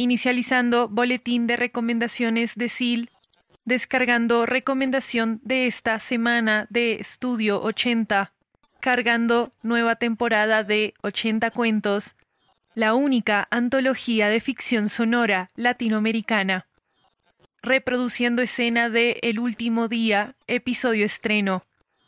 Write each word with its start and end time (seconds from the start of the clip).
Inicializando 0.00 0.88
boletín 0.88 1.48
de 1.48 1.56
recomendaciones 1.56 2.54
de 2.54 2.68
SIL, 2.68 3.10
descargando 3.66 4.46
recomendación 4.46 5.40
de 5.42 5.66
esta 5.66 5.98
semana 5.98 6.68
de 6.70 7.00
Estudio 7.00 7.60
80, 7.60 8.32
cargando 8.78 9.52
nueva 9.64 9.96
temporada 9.96 10.62
de 10.62 10.94
80 11.02 11.50
cuentos, 11.50 12.14
la 12.76 12.94
única 12.94 13.48
antología 13.50 14.28
de 14.28 14.40
ficción 14.40 14.88
sonora 14.88 15.50
latinoamericana. 15.56 16.68
Reproduciendo 17.60 18.40
escena 18.40 18.90
de 18.90 19.18
El 19.22 19.40
último 19.40 19.88
día, 19.88 20.36
episodio 20.46 21.06
estreno. 21.06 21.64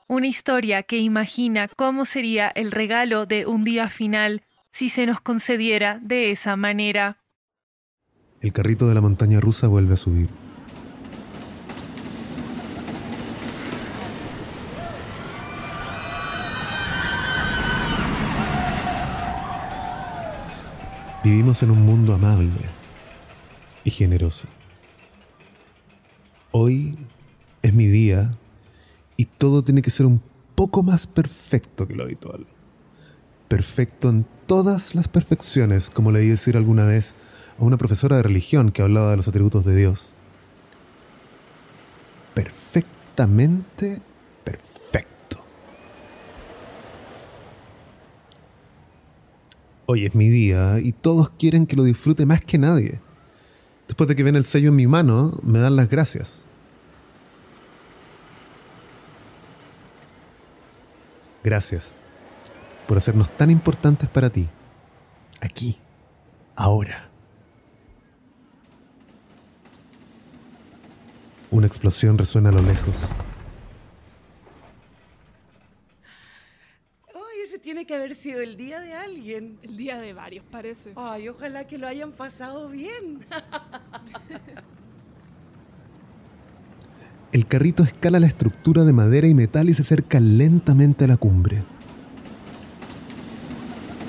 Una 0.06 0.28
historia 0.28 0.84
que 0.84 0.98
imagina 0.98 1.66
cómo 1.66 2.04
sería 2.04 2.52
el 2.54 2.70
regalo 2.70 3.26
de 3.26 3.46
un 3.46 3.64
día 3.64 3.88
final 3.88 4.42
si 4.70 4.90
se 4.90 5.06
nos 5.06 5.20
concediera 5.20 5.98
de 6.00 6.30
esa 6.30 6.54
manera. 6.54 7.16
El 8.40 8.52
carrito 8.54 8.88
de 8.88 8.94
la 8.94 9.02
montaña 9.02 9.38
rusa 9.38 9.68
vuelve 9.68 9.94
a 9.94 9.96
subir. 9.98 10.28
Vivimos 21.22 21.62
en 21.62 21.70
un 21.70 21.84
mundo 21.84 22.14
amable 22.14 22.50
y 23.84 23.90
generoso. 23.90 24.48
Hoy 26.50 26.96
es 27.62 27.74
mi 27.74 27.86
día 27.86 28.34
y 29.18 29.26
todo 29.26 29.62
tiene 29.62 29.82
que 29.82 29.90
ser 29.90 30.06
un 30.06 30.22
poco 30.54 30.82
más 30.82 31.06
perfecto 31.06 31.86
que 31.86 31.94
lo 31.94 32.04
habitual 32.04 32.46
perfecto 33.50 34.10
en 34.10 34.24
todas 34.46 34.94
las 34.94 35.08
perfecciones, 35.08 35.90
como 35.90 36.12
leí 36.12 36.28
decir 36.28 36.56
alguna 36.56 36.84
vez 36.84 37.16
a 37.60 37.64
una 37.64 37.76
profesora 37.76 38.16
de 38.16 38.22
religión 38.22 38.70
que 38.70 38.82
hablaba 38.82 39.10
de 39.10 39.18
los 39.18 39.28
atributos 39.28 39.64
de 39.64 39.76
Dios. 39.76 40.14
Perfectamente 42.34 44.00
perfecto. 44.42 45.44
Hoy 49.84 50.06
es 50.06 50.14
mi 50.14 50.28
día 50.28 50.78
y 50.80 50.92
todos 50.92 51.30
quieren 51.30 51.66
que 51.66 51.76
lo 51.76 51.84
disfrute 51.84 52.24
más 52.24 52.40
que 52.40 52.56
nadie. 52.56 53.00
Después 53.86 54.08
de 54.08 54.16
que 54.16 54.22
ven 54.22 54.36
el 54.36 54.44
sello 54.44 54.70
en 54.70 54.76
mi 54.76 54.86
mano, 54.86 55.38
me 55.42 55.58
dan 55.58 55.76
las 55.76 55.90
gracias. 55.90 56.46
Gracias 61.44 61.94
por 62.86 62.96
hacernos 62.96 63.28
tan 63.36 63.50
importantes 63.50 64.08
para 64.08 64.30
ti. 64.30 64.48
Aquí, 65.40 65.78
ahora. 66.54 67.09
Una 71.50 71.66
explosión 71.66 72.16
resuena 72.16 72.50
a 72.50 72.52
lo 72.52 72.62
lejos. 72.62 72.94
Ay, 77.08 77.40
ese 77.42 77.58
tiene 77.58 77.84
que 77.86 77.94
haber 77.94 78.14
sido 78.14 78.40
el 78.40 78.56
día 78.56 78.78
de 78.80 78.94
alguien. 78.94 79.58
El 79.62 79.76
día 79.76 79.98
de 79.98 80.12
varios, 80.12 80.44
parece. 80.44 80.92
Ay, 80.94 81.28
ojalá 81.28 81.66
que 81.66 81.76
lo 81.76 81.88
hayan 81.88 82.12
pasado 82.12 82.68
bien. 82.68 83.24
El 87.32 87.46
carrito 87.46 87.84
escala 87.84 88.18
la 88.18 88.26
estructura 88.26 88.84
de 88.84 88.92
madera 88.92 89.28
y 89.28 89.34
metal 89.34 89.70
y 89.70 89.74
se 89.74 89.82
acerca 89.82 90.18
lentamente 90.18 91.04
a 91.04 91.08
la 91.08 91.16
cumbre. 91.16 91.62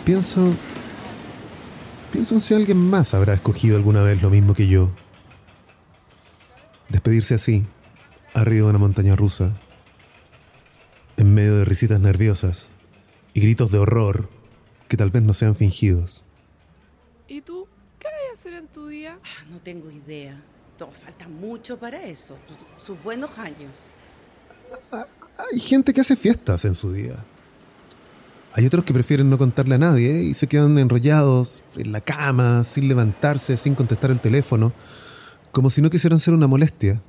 Pienso. 0.06 0.53
Pienso 2.12 2.35
en 2.35 2.41
si 2.41 2.56
alguien 2.56 2.78
más 2.78 3.13
habrá 3.13 3.35
escogido 3.35 3.78
alguna 3.78 4.02
vez 4.02 4.22
lo 4.22 4.29
mismo 4.31 4.56
que 4.56 4.68
yo. 4.68 4.90
Despedirse 6.91 7.35
así, 7.35 7.66
arriba 8.34 8.66
de 8.66 8.69
una 8.72 8.79
montaña 8.79 9.16
rusa, 9.16 9.53
en 11.16 11.34
medio 11.34 11.56
de 11.56 11.63
risitas 11.63 12.02
nerviosas 12.02 12.68
y 13.34 13.40
gritos 13.40 13.72
de 13.72 13.78
horror 13.78 14.29
que 14.90 14.97
tal 14.97 15.09
vez 15.09 15.24
no 15.24 15.34
sean 15.34 15.56
fingidos. 15.56 16.22
¿Y 17.29 17.40
tú? 17.40 17.66
¿Qué 17.97 18.07
vas 18.07 18.31
a 18.31 18.34
hacer 18.34 18.53
en 18.56 18.68
tu 18.68 18.88
día? 18.88 19.18
Ah, 19.24 19.46
no 19.50 19.59
tengo 19.59 19.90
idea. 19.90 20.41
Todo 20.78 20.91
falta 20.91 21.29
mucho 21.29 21.78
para 21.78 22.03
eso. 22.03 22.35
Sus 22.78 23.02
buenos 23.02 23.38
años. 23.38 23.72
Hay 25.53 25.62
gente 25.62 25.94
que 25.94 26.02
hace 26.02 26.18
fiestas 26.18 26.66
en 26.66 26.75
su 26.75 26.91
día. 26.91 27.23
Hay 28.52 28.66
otros 28.66 28.84
que 28.84 28.94
prefieren 28.94 29.29
no 29.29 29.38
contarle 29.38 29.75
a 29.75 29.78
nadie 29.78 30.23
y 30.23 30.34
se 30.34 30.47
quedan 30.47 30.78
enrollados 30.78 31.63
en 31.78 31.94
la 31.94 32.02
cama, 32.02 32.66
sin 32.66 32.90
levantarse, 32.90 33.56
sin 33.56 33.75
contestar 33.75 34.12
el 34.12 34.19
teléfono, 34.19 34.73
como 35.51 35.69
si 35.69 35.81
no 35.81 35.89
quisieran 35.89 36.19
ser 36.19 36.34
una 36.34 36.47
molestia. 36.47 37.01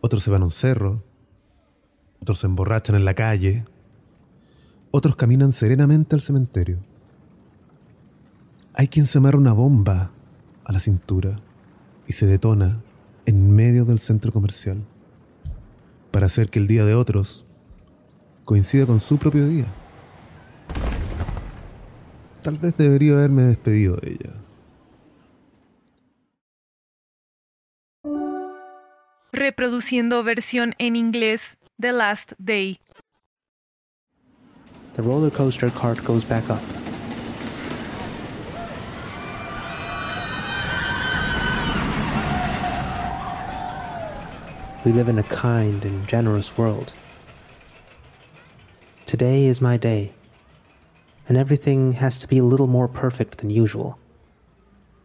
Otros 0.00 0.22
se 0.22 0.30
van 0.30 0.42
a 0.42 0.44
un 0.44 0.50
cerro, 0.50 1.02
otros 2.20 2.40
se 2.40 2.46
emborrachan 2.46 2.96
en 2.96 3.04
la 3.04 3.14
calle, 3.14 3.64
otros 4.90 5.16
caminan 5.16 5.52
serenamente 5.52 6.14
al 6.14 6.20
cementerio. 6.20 6.78
Hay 8.74 8.88
quien 8.88 9.06
se 9.06 9.18
amarra 9.18 9.38
una 9.38 9.52
bomba 9.52 10.12
a 10.64 10.72
la 10.72 10.80
cintura 10.80 11.40
y 12.06 12.12
se 12.12 12.26
detona 12.26 12.80
en 13.26 13.50
medio 13.54 13.84
del 13.84 13.98
centro 13.98 14.32
comercial 14.32 14.84
para 16.10 16.26
hacer 16.26 16.48
que 16.48 16.58
el 16.58 16.66
día 16.66 16.84
de 16.84 16.94
otros 16.94 17.44
coincide 18.44 18.86
con 18.86 19.00
su 19.00 19.18
propio 19.18 19.46
día. 19.46 19.66
Tal 22.42 22.56
vez 22.56 22.76
debería 22.76 23.12
haberme 23.12 23.42
despedido 23.42 23.96
de 23.96 24.12
ella. 24.12 24.37
Reproduciendo 29.32 30.22
versión 30.24 30.74
en 30.78 30.96
inglés 30.96 31.56
The 31.78 31.92
Last 31.92 32.32
Day. 32.42 32.80
The 34.94 35.02
roller 35.02 35.30
coaster 35.30 35.68
cart 35.68 36.02
goes 36.02 36.24
back 36.24 36.48
up. 36.48 36.62
We 44.86 44.92
live 44.92 45.10
in 45.10 45.18
a 45.18 45.24
kind 45.24 45.84
and 45.84 46.08
generous 46.08 46.56
world. 46.56 46.94
Today 49.04 49.44
is 49.44 49.60
my 49.60 49.76
day, 49.76 50.12
and 51.28 51.36
everything 51.36 51.92
has 51.92 52.18
to 52.20 52.26
be 52.26 52.38
a 52.38 52.44
little 52.44 52.66
more 52.66 52.88
perfect 52.88 53.38
than 53.38 53.50
usual. 53.50 53.98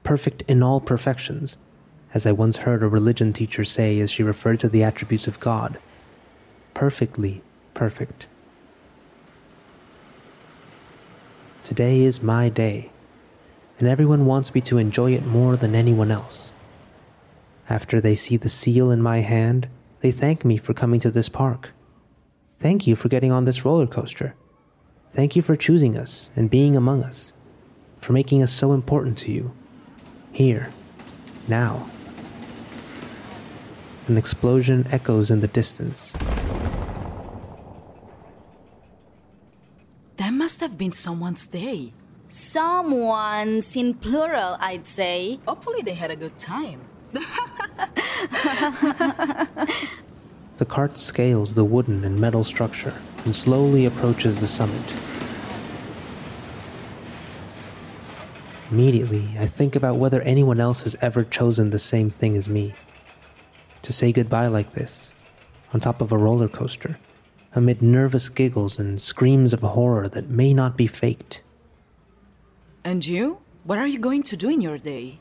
Perfect 0.04 0.44
in 0.44 0.64
all 0.64 0.80
perfections, 0.80 1.58
as 2.14 2.26
I 2.26 2.32
once 2.32 2.58
heard 2.58 2.84
a 2.84 2.88
religion 2.88 3.34
teacher 3.34 3.64
say 3.64 4.00
as 4.00 4.12
she 4.12 4.24
referred 4.24 4.60
to 4.60 4.70
the 4.70 4.84
attributes 4.84 5.28
of 5.28 5.40
God. 5.40 5.80
Perfectly 6.74 7.42
perfect. 7.74 8.28
Today 11.64 12.02
is 12.02 12.22
my 12.22 12.50
day, 12.50 12.92
and 13.80 13.88
everyone 13.88 14.26
wants 14.26 14.54
me 14.54 14.62
to 14.62 14.78
enjoy 14.78 15.14
it 15.14 15.26
more 15.26 15.56
than 15.56 15.76
anyone 15.76 16.12
else. 16.12 16.52
After 17.70 18.02
they 18.02 18.16
see 18.16 18.38
the 18.38 18.50
seal 18.50 18.92
in 18.92 19.02
my 19.02 19.20
hand, 19.20 19.68
they 20.02 20.12
thank 20.12 20.44
me 20.44 20.58
for 20.58 20.74
coming 20.74 21.00
to 21.00 21.10
this 21.10 21.30
park. 21.30 21.72
Thank 22.58 22.86
you 22.86 22.96
for 22.96 23.08
getting 23.08 23.32
on 23.32 23.46
this 23.46 23.66
roller 23.66 23.88
coaster. 23.88 24.36
Thank 25.12 25.36
you 25.36 25.42
for 25.42 25.56
choosing 25.56 25.98
us 25.98 26.30
and 26.36 26.50
being 26.50 26.76
among 26.76 27.04
us, 27.04 27.34
for 27.98 28.14
making 28.14 28.44
us 28.44 28.52
so 28.52 28.74
important 28.74 29.18
to 29.20 29.32
you. 29.32 29.54
Here, 30.32 30.72
now. 31.48 31.90
An 34.08 34.18
explosion 34.18 34.86
echoes 34.92 35.32
in 35.32 35.40
the 35.40 35.48
distance. 35.48 36.16
That 40.18 40.34
must 40.34 40.60
have 40.60 40.78
been 40.78 40.92
someone's 40.92 41.48
day. 41.48 41.94
Someone's 42.28 43.76
in 43.76 43.94
plural, 43.94 44.58
I'd 44.60 44.88
say. 44.88 45.40
Hopefully, 45.46 45.82
they 45.82 45.94
had 45.94 46.12
a 46.12 46.16
good 46.16 46.38
time. 46.38 46.82
The 50.58 50.66
cart 50.66 51.00
scales 51.00 51.56
the 51.56 51.66
wooden 51.66 52.04
and 52.06 52.20
metal 52.20 52.44
structure 52.44 52.94
and 53.26 53.36
slowly 53.36 53.86
approaches 53.86 54.40
the 54.40 54.48
summit. 54.48 54.96
Immediately, 58.70 59.30
I 59.40 59.48
think 59.48 59.76
about 59.76 59.98
whether 59.98 60.22
anyone 60.22 60.60
else 60.60 60.84
has 60.84 60.96
ever 61.02 61.24
chosen 61.24 61.72
the 61.72 61.80
same 61.80 62.12
thing 62.12 62.38
as 62.38 62.48
me. 62.48 62.74
To 63.84 63.94
say 63.94 64.12
goodbye 64.12 64.48
like 64.48 64.72
this, 64.72 65.14
on 65.74 65.80
top 65.80 66.02
of 66.02 66.12
a 66.12 66.18
roller 66.18 66.48
coaster, 66.48 66.98
amid 67.54 67.82
nervous 67.82 68.30
giggles 68.30 68.80
and 68.80 69.02
screams 69.02 69.54
of 69.54 69.60
horror 69.60 70.08
that 70.10 70.30
may 70.30 70.54
not 70.54 70.78
be 70.78 70.88
faked. 70.88 71.42
And 72.84 73.06
you? 73.06 73.40
What 73.66 73.78
are 73.78 73.88
you 73.88 74.00
going 74.00 74.24
to 74.24 74.38
do 74.38 74.50
in 74.50 74.62
your 74.62 74.78
day? 74.78 75.20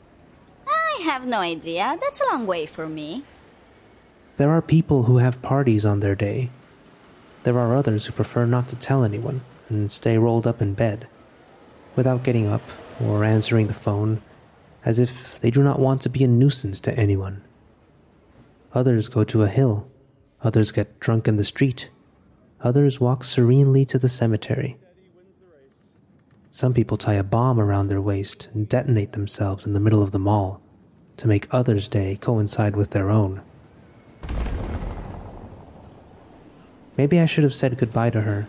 I 0.67 1.01
have 1.03 1.25
no 1.25 1.39
idea. 1.39 1.97
That's 2.01 2.21
a 2.21 2.25
long 2.31 2.47
way 2.47 2.65
for 2.65 2.87
me. 2.87 3.23
There 4.37 4.49
are 4.49 4.61
people 4.61 5.03
who 5.03 5.17
have 5.17 5.41
parties 5.41 5.85
on 5.85 5.99
their 5.99 6.15
day. 6.15 6.49
There 7.43 7.59
are 7.59 7.75
others 7.75 8.05
who 8.05 8.13
prefer 8.13 8.45
not 8.45 8.67
to 8.69 8.75
tell 8.75 9.03
anyone 9.03 9.41
and 9.69 9.91
stay 9.91 10.17
rolled 10.17 10.47
up 10.47 10.61
in 10.61 10.73
bed, 10.73 11.07
without 11.95 12.23
getting 12.23 12.47
up 12.47 12.63
or 13.01 13.23
answering 13.23 13.67
the 13.67 13.73
phone, 13.73 14.21
as 14.85 14.99
if 14.99 15.39
they 15.41 15.51
do 15.51 15.61
not 15.61 15.79
want 15.79 16.01
to 16.01 16.09
be 16.09 16.23
a 16.23 16.27
nuisance 16.27 16.79
to 16.81 16.97
anyone. 16.97 17.43
Others 18.75 19.09
go 19.09 19.23
to 19.23 19.43
a 19.43 19.47
hill, 19.47 19.87
others 20.41 20.71
get 20.71 20.99
drunk 20.99 21.27
in 21.27 21.37
the 21.37 21.43
street, 21.43 21.89
others 22.61 22.99
walk 22.99 23.23
serenely 23.23 23.85
to 23.85 23.99
the 23.99 24.09
cemetery. 24.09 24.77
Some 26.49 26.73
people 26.73 26.97
tie 26.97 27.13
a 27.13 27.23
bomb 27.23 27.59
around 27.59 27.87
their 27.87 28.01
waist 28.01 28.49
and 28.53 28.67
detonate 28.67 29.11
themselves 29.11 29.67
in 29.67 29.73
the 29.73 29.79
middle 29.79 30.01
of 30.01 30.11
the 30.11 30.19
mall 30.19 30.61
to 31.17 31.27
make 31.27 31.47
others' 31.51 31.87
day 31.87 32.17
coincide 32.19 32.75
with 32.75 32.91
their 32.91 33.11
own. 33.11 33.41
Maybe 36.97 37.19
I 37.19 37.25
should 37.25 37.43
have 37.43 37.55
said 37.55 37.77
goodbye 37.77 38.11
to 38.11 38.21
her. 38.21 38.47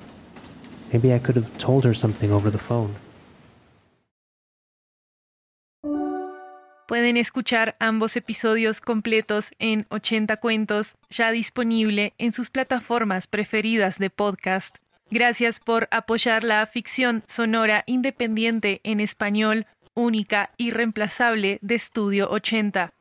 Maybe 0.93 1.13
I 1.13 1.19
could 1.19 1.37
have 1.37 1.57
told 1.59 1.85
her 1.85 1.95
something 1.95 2.31
over 2.31 2.51
the 2.51 2.59
phone. 2.59 2.97
Pueden 6.95 7.17
escuchar 7.17 7.75
ambos 7.81 8.15
episodios 8.15 8.81
completos 8.81 9.51
en 9.59 9.85
80 9.89 10.37
cuentos, 10.37 10.95
ya 11.11 11.33
disponible 11.33 12.15
en 12.19 12.31
sus 12.31 12.51
plataformas 12.51 13.27
preferidas 13.27 13.99
de 13.99 14.11
podcast. 14.11 14.77
Gracias 15.11 15.59
por 15.59 15.89
apoyar 15.91 16.45
la 16.45 16.65
ficción 16.67 17.25
sonora 17.27 17.83
independiente 17.87 18.81
en 18.85 19.01
español, 19.01 19.67
única 19.95 20.51
y 20.57 20.71
reemplazable 20.71 21.59
de 21.63 21.75
Estudio 21.75 22.31
80. 22.31 22.93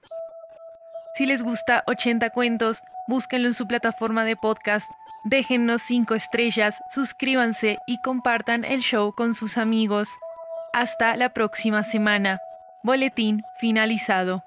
Si 1.15 1.27
les 1.27 1.43
gusta 1.43 1.83
80 1.85 2.31
cuentos, 2.31 2.81
búsquenlo 3.07 3.47
en 3.49 3.53
su 3.53 3.67
plataforma 3.67 4.25
de 4.25 4.35
podcast, 4.35 4.89
déjennos 5.23 5.83
5 5.83 6.15
estrellas, 6.15 6.81
suscríbanse 6.89 7.77
y 7.85 8.01
compartan 8.01 8.65
el 8.65 8.79
show 8.79 9.13
con 9.13 9.35
sus 9.35 9.59
amigos. 9.59 10.09
Hasta 10.73 11.15
la 11.15 11.29
próxima 11.29 11.83
semana. 11.83 12.39
Boletín 12.83 13.43
finalizado. 13.55 14.43